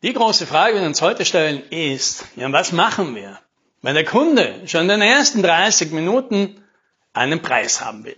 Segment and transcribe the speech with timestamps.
[0.00, 3.36] Die große Frage, die wir uns heute stellen, ist, ja, was machen wir,
[3.82, 6.62] wenn der Kunde schon in den ersten 30 Minuten
[7.12, 8.16] einen Preis haben will?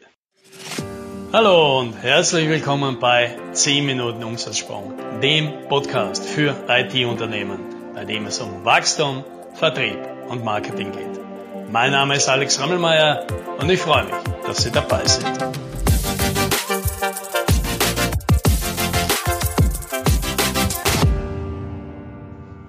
[1.33, 7.61] Hallo und herzlich willkommen bei 10 Minuten Umsatzsprung, dem Podcast für IT-Unternehmen,
[7.95, 9.25] bei dem es um Wachstum,
[9.55, 9.97] Vertrieb
[10.29, 11.73] und Marketing geht.
[11.73, 13.27] Mein Name ist Alex Rammelmeier
[13.59, 15.70] und ich freue mich, dass Sie dabei sind.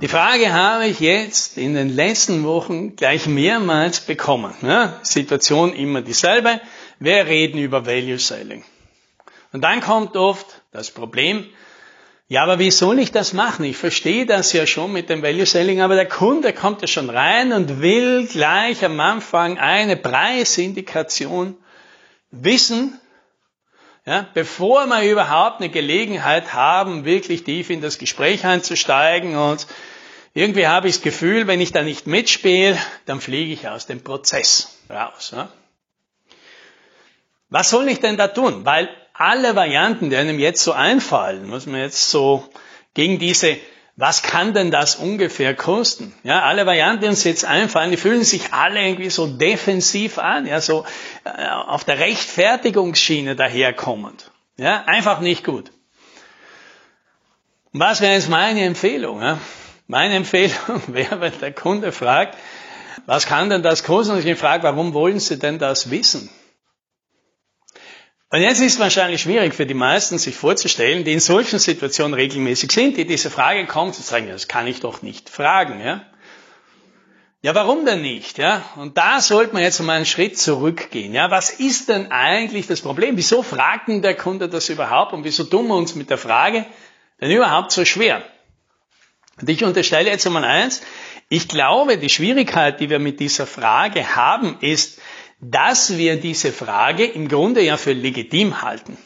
[0.02, 4.52] Die Frage habe ich jetzt in den letzten Wochen gleich mehrmals bekommen.
[4.64, 6.60] Ja, Situation immer dieselbe.
[6.98, 8.64] Wir reden über Value Selling.
[9.54, 11.46] Und dann kommt oft das Problem,
[12.28, 13.64] ja, aber wie soll ich das machen?
[13.64, 17.12] Ich verstehe das ja schon mit dem Value Selling, aber der Kunde kommt ja schon
[17.12, 21.58] rein und will gleich am Anfang eine Preisindikation
[22.32, 23.00] wissen,
[24.06, 29.68] ja, bevor wir überhaupt eine Gelegenheit haben, wirklich tief in das Gespräch einzusteigen und
[30.34, 34.02] irgendwie habe ich das Gefühl, wenn ich da nicht mitspiele, dann fliege ich aus dem
[34.04, 35.32] Prozess raus.
[35.36, 35.50] Ja?
[37.50, 38.66] Was soll ich denn da tun?
[38.66, 42.48] Weil alle Varianten, die einem jetzt so einfallen, muss man jetzt so
[42.94, 43.58] gegen diese,
[43.98, 46.14] was kann denn das ungefähr kosten?
[46.24, 50.48] Ja, alle Varianten, die uns jetzt einfallen, die fühlen sich alle irgendwie so defensiv an,
[50.48, 50.86] ja, so
[51.26, 54.32] äh, auf der Rechtfertigungsschiene daherkommend.
[54.58, 55.72] Ja, einfach nicht gut.
[57.74, 59.22] Was wäre jetzt meine Empfehlung?
[59.22, 59.40] Ja?
[59.92, 62.38] Meine Empfehlung wäre, wenn der Kunde fragt,
[63.08, 64.14] was kann denn das kosten?
[64.14, 66.30] Und ich frage, warum wollen Sie denn das wissen?
[68.30, 72.14] Und jetzt ist es wahrscheinlich schwierig für die meisten, sich vorzustellen, die in solchen Situationen
[72.14, 76.06] regelmäßig sind, die diese Frage kommt, zu sagen, das kann ich doch nicht fragen, ja?
[77.42, 78.38] Ja, warum denn nicht?
[78.38, 78.64] Ja?
[78.78, 81.14] Und da sollte man jetzt mal einen Schritt zurückgehen.
[81.14, 81.32] Ja?
[81.32, 83.18] Was ist denn eigentlich das Problem?
[83.18, 85.12] Wieso fragt denn der Kunde das überhaupt?
[85.12, 86.66] Und wieso tun wir uns mit der Frage
[87.20, 88.24] denn überhaupt so schwer?
[89.42, 90.82] Und ich unterstelle jetzt einmal eins.
[91.30, 95.00] Ich glaube, die Schwierigkeit, die wir mit dieser Frage haben, ist,
[95.40, 98.98] dass wir diese Frage im Grunde ja für legitim halten.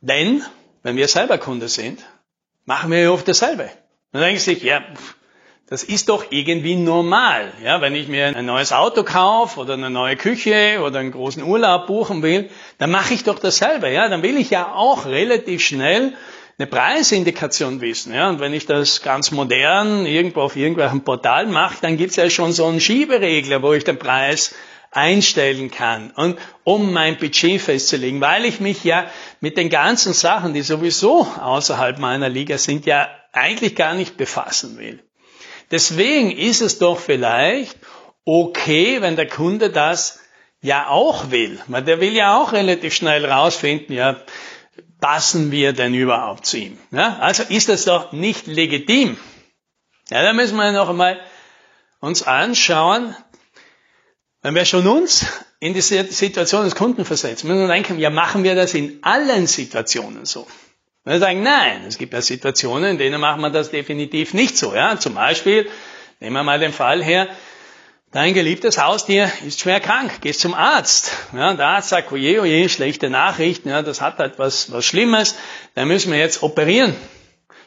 [0.00, 0.42] Denn,
[0.82, 2.04] wenn wir selber Kunde sind,
[2.66, 3.70] machen wir ja oft dasselbe.
[4.12, 4.84] Dann denken Sie sich, ja,
[5.66, 7.52] das ist doch irgendwie normal.
[7.62, 11.42] Ja, wenn ich mir ein neues Auto kaufe oder eine neue Küche oder einen großen
[11.42, 13.90] Urlaub buchen will, dann mache ich doch dasselbe.
[13.90, 16.12] Ja, dann will ich ja auch relativ schnell
[16.58, 18.14] eine Preisindikation wissen.
[18.14, 18.28] Ja?
[18.28, 22.30] Und wenn ich das ganz modern irgendwo auf irgendwelchen Portal mache, dann gibt es ja
[22.30, 24.54] schon so einen Schieberegler, wo ich den Preis
[24.94, 29.10] einstellen kann und um mein Budget festzulegen, weil ich mich ja
[29.40, 34.78] mit den ganzen Sachen, die sowieso außerhalb meiner Liga sind, ja eigentlich gar nicht befassen
[34.78, 35.02] will.
[35.72, 37.76] Deswegen ist es doch vielleicht
[38.24, 40.20] okay, wenn der Kunde das
[40.62, 44.16] ja auch will, weil der will ja auch relativ schnell rausfinden, ja,
[45.04, 46.78] passen wir denn überhaupt zu ihm?
[46.90, 49.18] Ja, also ist das doch nicht legitim.
[50.08, 51.20] Ja, da müssen wir noch einmal
[52.00, 53.14] uns anschauen,
[54.40, 55.26] wenn wir schon uns
[55.60, 59.46] in die Situation des Kunden versetzen, müssen wir denken, ja, machen wir das in allen
[59.46, 60.46] Situationen so?
[61.04, 64.74] Wir sagen, nein, es gibt ja Situationen, in denen machen wir das definitiv nicht so.
[64.74, 64.98] Ja?
[64.98, 65.68] Zum Beispiel,
[66.20, 67.28] nehmen wir mal den Fall her,
[68.14, 71.10] Dein geliebtes Haustier ist schwer krank, gehst zum Arzt.
[71.32, 75.34] Ja, der Arzt sagt, oje, oje, schlechte Nachrichten, ja, das hat halt was, was Schlimmes,
[75.74, 76.94] da müssen wir jetzt operieren.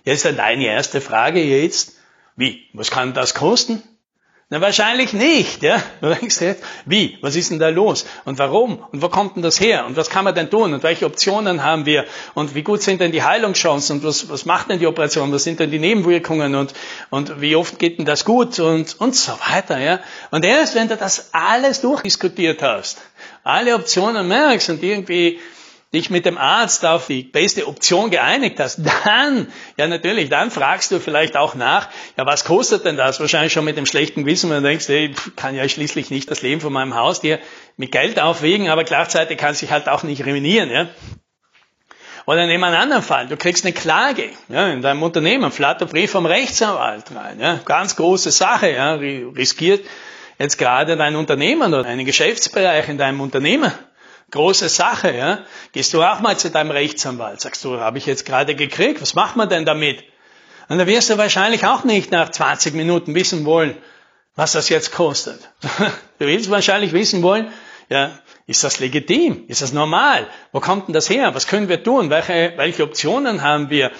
[0.05, 1.97] Jetzt ist deine erste Frage jetzt,
[2.37, 3.83] wie, was kann das kosten?
[4.49, 5.83] Na, wahrscheinlich nicht, ja.
[6.01, 7.17] Du denkst jetzt, wie?
[7.19, 8.05] Was ist denn da los?
[8.23, 8.81] Und warum?
[8.93, 9.85] Und wo kommt denn das her?
[9.85, 10.73] Und was kann man denn tun?
[10.73, 12.05] Und welche Optionen haben wir?
[12.33, 13.97] Und wie gut sind denn die Heilungschancen?
[13.97, 15.33] Und was, was macht denn die Operation?
[15.33, 16.55] Was sind denn die Nebenwirkungen?
[16.55, 16.73] Und,
[17.09, 18.57] und wie oft geht denn das gut?
[18.59, 19.99] Und, und so weiter, ja.
[20.31, 23.01] Und erst wenn du das alles durchdiskutiert hast,
[23.43, 25.41] alle Optionen merkst und irgendwie
[25.93, 30.91] dich mit dem Arzt auf die beste Option geeinigt hast, dann, ja natürlich, dann fragst
[30.91, 33.19] du vielleicht auch nach, ja was kostet denn das?
[33.19, 36.41] Wahrscheinlich schon mit dem schlechten Wissen, wenn du denkst, ey, kann ja schließlich nicht das
[36.41, 37.39] Leben von meinem Haustier
[37.77, 40.87] mit Geld aufwiegen, aber gleichzeitig kann sich halt auch nicht ruinieren, ja.
[42.25, 43.27] Oder nehmen wir einen anderen Fall.
[43.27, 47.39] Du kriegst eine Klage ja, in deinem Unternehmen, flattert Brief vom Rechtsanwalt rein.
[47.39, 49.85] Ja, ganz große Sache, ja, riskiert
[50.37, 53.71] jetzt gerade dein Unternehmen oder einen Geschäftsbereich in deinem Unternehmen
[54.31, 55.39] große Sache, ja.
[55.71, 59.13] Gehst du auch mal zu deinem Rechtsanwalt, sagst du, habe ich jetzt gerade gekriegt, was
[59.15, 60.03] machen wir denn damit?
[60.69, 63.77] Und da wirst du wahrscheinlich auch nicht nach 20 Minuten wissen wollen,
[64.35, 65.39] was das jetzt kostet.
[66.19, 67.53] Du willst wahrscheinlich wissen wollen,
[67.89, 68.09] ja,
[68.47, 69.43] ist das legitim?
[69.47, 70.27] Ist das normal?
[70.51, 71.35] Wo kommt denn das her?
[71.35, 72.09] Was können wir tun?
[72.09, 73.91] Welche, welche Optionen haben wir?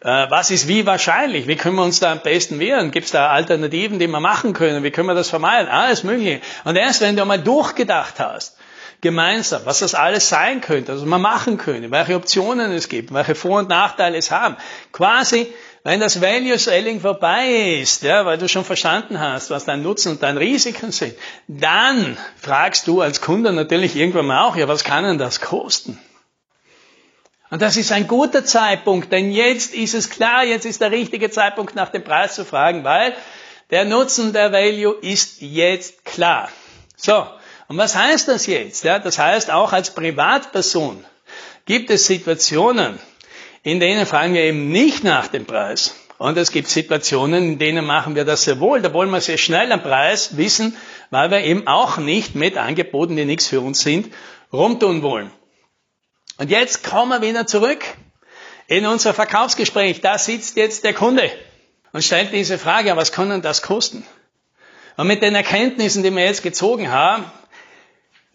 [0.00, 1.46] Äh, was ist wie wahrscheinlich?
[1.46, 2.92] Wie können wir uns da am besten wehren?
[2.92, 4.84] Gibt es da Alternativen, die wir machen können?
[4.84, 5.68] Wie können wir das vermeiden?
[5.68, 6.40] Alles Mögliche.
[6.64, 8.56] Und erst wenn du einmal durchgedacht hast,
[9.00, 13.34] gemeinsam, was das alles sein könnte, also man machen könnte, welche Optionen es gibt, welche
[13.34, 14.56] Vor- und Nachteile es haben.
[14.92, 15.52] Quasi,
[15.84, 20.12] wenn das Value Selling vorbei ist, ja, weil du schon verstanden hast, was dein Nutzen
[20.12, 21.14] und dein Risiken sind,
[21.48, 25.98] dann fragst du als Kunde natürlich irgendwann mal auch, ja, was kann denn das kosten?
[27.50, 31.30] Und das ist ein guter Zeitpunkt, denn jetzt ist es klar, jetzt ist der richtige
[31.30, 33.14] Zeitpunkt nach dem Preis zu fragen, weil
[33.70, 36.48] der Nutzen der Value ist jetzt klar.
[36.96, 37.26] So,
[37.68, 38.84] und was heißt das jetzt?
[38.84, 41.04] Ja, das heißt, auch als Privatperson
[41.64, 42.98] gibt es Situationen,
[43.62, 45.94] in denen fragen wir eben nicht nach dem Preis.
[46.18, 48.80] Und es gibt Situationen, in denen machen wir das sehr wohl.
[48.80, 50.76] Da wollen wir sehr schnell am Preis wissen,
[51.10, 54.12] weil wir eben auch nicht mit Angeboten, die nichts für uns sind,
[54.52, 55.30] rumtun wollen.
[56.38, 57.84] Und jetzt kommen wir wieder zurück
[58.66, 60.00] in unser Verkaufsgespräch.
[60.00, 61.30] Da sitzt jetzt der Kunde
[61.92, 64.06] und stellt diese Frage, was kann denn das kosten?
[64.96, 67.24] Und mit den Erkenntnissen, die wir jetzt gezogen haben,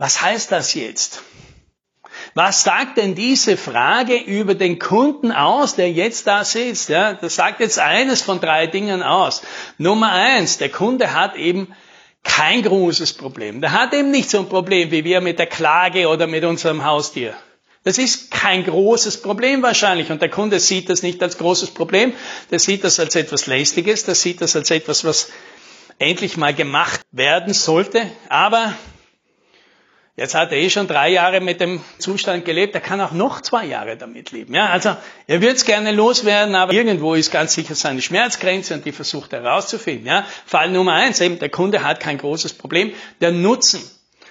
[0.01, 1.21] was heißt das jetzt?
[2.33, 6.89] Was sagt denn diese Frage über den Kunden aus, der jetzt da sitzt?
[6.89, 9.43] Ja, das sagt jetzt eines von drei Dingen aus.
[9.77, 11.67] Nummer eins, der Kunde hat eben
[12.23, 13.61] kein großes Problem.
[13.61, 16.83] Der hat eben nicht so ein Problem wie wir mit der Klage oder mit unserem
[16.83, 17.35] Haustier.
[17.83, 22.13] Das ist kein großes Problem wahrscheinlich und der Kunde sieht das nicht als großes Problem,
[22.49, 25.29] der sieht das als etwas Lästiges, der sieht das als etwas, was
[25.99, 28.73] endlich mal gemacht werden sollte, aber
[30.15, 33.41] jetzt hat er eh schon drei Jahre mit dem Zustand gelebt, er kann auch noch
[33.41, 34.53] zwei Jahre damit leben.
[34.53, 34.95] Ja, also
[35.27, 39.33] er wird es gerne loswerden, aber irgendwo ist ganz sicher seine Schmerzgrenze und die versucht
[39.33, 40.05] er herauszufinden.
[40.05, 43.81] Ja, Fall Nummer eins, eben der Kunde hat kein großes Problem, der Nutzen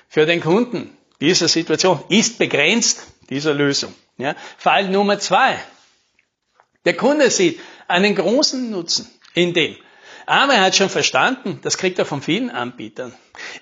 [0.08, 3.94] für den Kunden dieser Situation ist begrenzt dieser Lösung.
[4.18, 4.34] Ja.
[4.58, 5.58] Fall Nummer zwei.
[6.84, 9.76] Der Kunde sieht einen großen Nutzen in dem.
[10.30, 13.12] Aber er hat schon verstanden, das kriegt er von vielen Anbietern.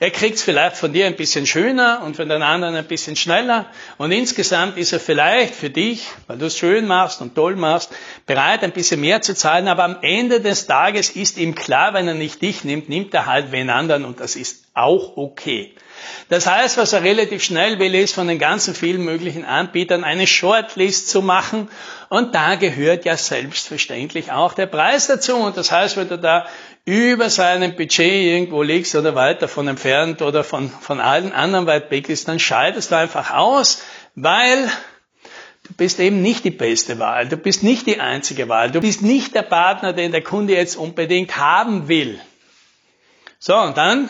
[0.01, 3.17] Er kriegt es vielleicht von dir ein bisschen schöner und von den anderen ein bisschen
[3.17, 3.65] schneller.
[3.97, 7.89] Und insgesamt ist er vielleicht für dich, weil du es schön machst und toll machst,
[8.27, 9.67] bereit, ein bisschen mehr zu zahlen.
[9.67, 13.25] Aber am Ende des Tages ist ihm klar, wenn er nicht dich nimmt, nimmt er
[13.25, 15.75] halt wen anderen und das ist auch okay.
[16.29, 20.27] Das heißt, was er relativ schnell will, ist von den ganzen vielen möglichen Anbietern eine
[20.27, 21.69] Shortlist zu machen.
[22.09, 25.37] Und da gehört ja selbstverständlich auch der Preis dazu.
[25.37, 26.47] Und das heißt, wenn du da
[26.85, 31.91] über seinem Budget irgendwo liegst oder weit davon entfernt oder von, von allen anderen weit
[31.91, 33.83] weg ist, dann scheidest du einfach aus,
[34.15, 34.71] weil
[35.65, 37.29] du bist eben nicht die beste Wahl.
[37.29, 38.71] Du bist nicht die einzige Wahl.
[38.71, 42.21] Du bist nicht der Partner, den der Kunde jetzt unbedingt haben will.
[43.39, 44.09] So, und dann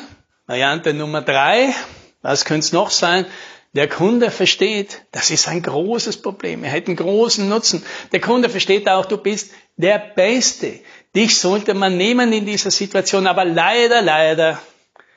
[0.48, 1.74] Variante Nummer drei,
[2.22, 3.26] was könnte es noch sein?
[3.74, 6.64] Der Kunde versteht, das ist ein großes Problem.
[6.64, 7.84] Er hat einen großen Nutzen.
[8.12, 10.80] Der Kunde versteht auch, du bist der Beste.
[11.14, 14.58] Dich sollte man nehmen in dieser Situation, aber leider, leider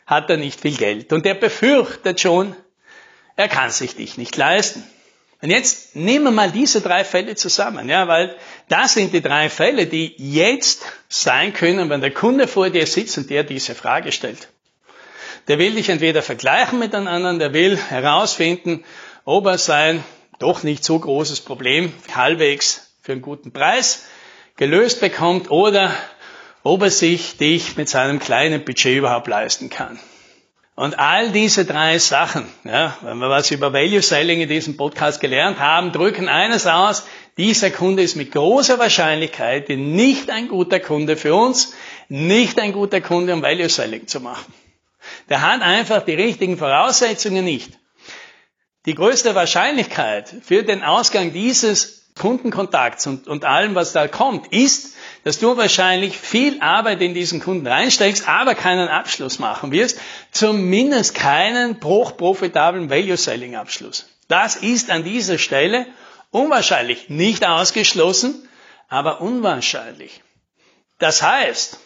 [0.06, 1.14] hat er nicht viel Geld.
[1.14, 2.54] Und er befürchtet schon,
[3.38, 4.84] er kann sich dich nicht leisten.
[5.42, 8.36] Und jetzt nehmen wir mal diese drei Fälle zusammen, ja, weil
[8.68, 13.18] das sind die drei Fälle, die jetzt sein können, wenn der Kunde vor dir sitzt
[13.18, 14.50] und dir diese Frage stellt.
[15.48, 18.84] Der will dich entweder vergleichen mit einem anderen, der will herausfinden,
[19.26, 20.04] ob er sein
[20.40, 24.06] doch nicht so großes Problem halbwegs für einen guten Preis
[24.58, 25.92] gelöst bekommt oder
[26.64, 30.00] ob er sich dich mit seinem kleinen Budget überhaupt leisten kann.
[30.76, 35.20] Und all diese drei Sachen, ja, wenn wir was über Value Selling in diesem Podcast
[35.20, 37.04] gelernt haben, drücken eines aus,
[37.38, 41.74] dieser Kunde ist mit großer Wahrscheinlichkeit nicht ein guter Kunde für uns,
[42.10, 44.52] nicht ein guter Kunde, um Value Selling zu machen.
[45.32, 47.80] Der hat einfach die richtigen Voraussetzungen nicht.
[48.86, 54.98] Die größte Wahrscheinlichkeit für den Ausgang dieses Kundenkontakts und, und allem, was da kommt, ist,
[55.24, 61.16] dass du wahrscheinlich viel Arbeit in diesen Kunden reinsteckst, aber keinen Abschluss machen wirst, zumindest
[61.16, 64.10] keinen profitablen Value-Selling-Abschluss.
[64.28, 65.88] Das ist an dieser Stelle
[66.32, 68.50] unwahrscheinlich, nicht ausgeschlossen,
[68.90, 70.22] aber unwahrscheinlich.
[71.00, 71.80] Das heißt,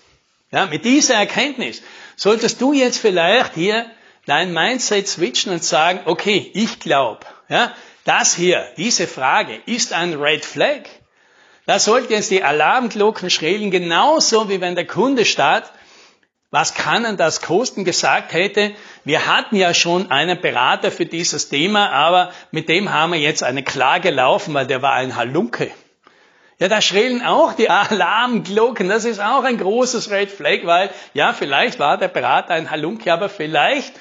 [0.51, 1.83] ja, mit dieser Erkenntnis
[2.15, 3.86] solltest du jetzt vielleicht hier
[4.25, 7.72] dein Mindset switchen und sagen, okay, ich glaube, ja,
[8.03, 10.81] das hier, diese Frage ist ein Red Flag.
[11.65, 15.72] Da sollten jetzt die Alarmglocken schrillen, genauso wie wenn der Kunde statt,
[16.51, 21.50] was kann denn das kosten, gesagt hätte, wir hatten ja schon einen Berater für dieses
[21.50, 25.72] Thema, aber mit dem haben wir jetzt eine Klage laufen, weil der war ein Halunke.
[26.59, 28.88] Ja, da schrillen auch die Alarmglocken.
[28.88, 33.12] Das ist auch ein großes Red Flag, weil, ja, vielleicht war der Berater ein Halunke,
[33.12, 33.93] aber vielleicht,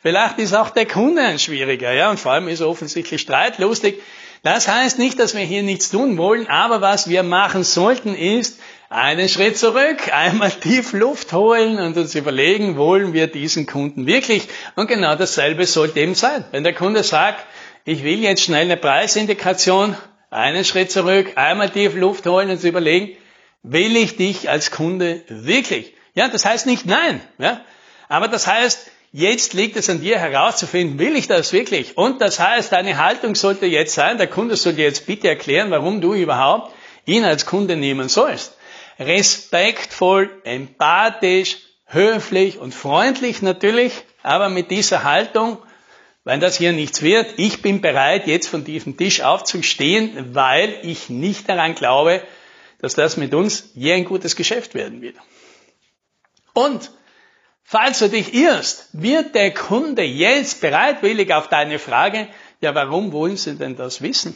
[0.00, 4.02] vielleicht ist auch der Kunde ein schwieriger, ja, und vor allem ist er offensichtlich streitlustig.
[4.42, 8.60] Das heißt nicht, dass wir hier nichts tun wollen, aber was wir machen sollten ist,
[8.90, 14.48] einen Schritt zurück, einmal tief Luft holen und uns überlegen, wollen wir diesen Kunden wirklich?
[14.74, 16.44] Und genau dasselbe sollte eben sein.
[16.50, 17.46] Wenn der Kunde sagt,
[17.84, 19.96] ich will jetzt schnell eine Preisindikation,
[20.34, 23.16] einen Schritt zurück, einmal tief Luft holen und überlegen,
[23.62, 25.94] will ich dich als Kunde wirklich?
[26.14, 27.60] Ja, das heißt nicht nein, ja.
[28.08, 31.96] Aber das heißt, jetzt liegt es an dir herauszufinden, will ich das wirklich?
[31.96, 35.70] Und das heißt, deine Haltung sollte jetzt sein, der Kunde soll dir jetzt bitte erklären,
[35.70, 36.72] warum du überhaupt
[37.06, 38.54] ihn als Kunde nehmen sollst
[38.98, 45.58] respektvoll, empathisch, höflich und freundlich natürlich, aber mit dieser Haltung,
[46.24, 51.10] wenn das hier nichts wird, ich bin bereit, jetzt von diesem Tisch aufzustehen, weil ich
[51.10, 52.22] nicht daran glaube,
[52.80, 55.16] dass das mit uns je ein gutes Geschäft werden wird.
[56.54, 56.90] Und
[57.62, 62.28] falls du dich irrst, wird der Kunde jetzt bereitwillig auf deine Frage,
[62.60, 64.34] ja, warum wollen Sie denn das wissen?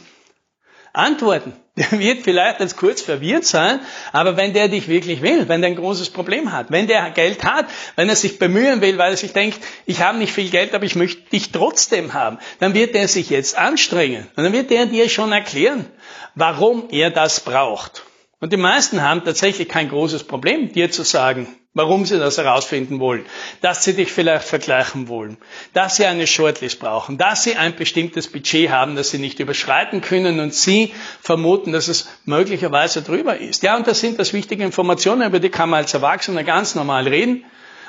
[0.98, 1.52] Antworten.
[1.76, 3.78] Der wird vielleicht jetzt kurz verwirrt sein,
[4.12, 7.44] aber wenn der dich wirklich will, wenn der ein großes Problem hat, wenn der Geld
[7.44, 10.74] hat, wenn er sich bemühen will, weil er sich denkt, ich habe nicht viel Geld,
[10.74, 14.72] aber ich möchte dich trotzdem haben, dann wird er sich jetzt anstrengen und dann wird
[14.72, 15.86] er dir schon erklären,
[16.34, 18.02] warum er das braucht.
[18.40, 21.46] Und die meisten haben tatsächlich kein großes Problem, dir zu sagen,
[21.78, 23.24] warum sie das herausfinden wollen,
[23.60, 25.36] dass sie dich vielleicht vergleichen wollen,
[25.74, 30.00] dass sie eine Shortlist brauchen, dass sie ein bestimmtes Budget haben, das sie nicht überschreiten
[30.00, 30.92] können und sie
[31.22, 33.62] vermuten, dass es möglicherweise drüber ist.
[33.62, 37.06] Ja, und das sind das wichtige Informationen, über die kann man als Erwachsener ganz normal
[37.06, 37.44] reden.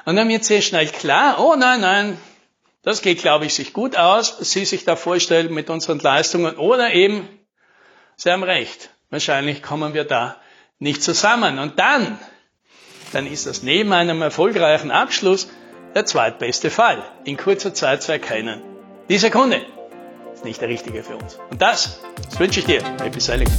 [0.05, 2.17] Und dann wird sehr schnell klar, oh nein, nein,
[2.83, 6.93] das geht, glaube ich, sich gut aus, Sie sich da vorstellen mit unseren Leistungen oder
[6.93, 7.27] eben,
[8.17, 10.37] Sie haben recht, wahrscheinlich kommen wir da
[10.77, 11.57] nicht zusammen.
[11.57, 12.19] Und dann,
[13.11, 15.49] dann ist das neben einem erfolgreichen Abschluss
[15.95, 18.61] der zweitbeste Fall, in kurzer Zeit zu erkennen.
[19.09, 19.61] Dieser Kunde
[20.33, 21.39] ist nicht der richtige für uns.
[21.49, 21.99] Und das,
[22.29, 22.83] das wünsche ich dir.
[23.01, 23.49] Happy Sailing.